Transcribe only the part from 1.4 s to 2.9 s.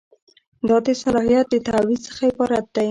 د تعویض څخه عبارت دی.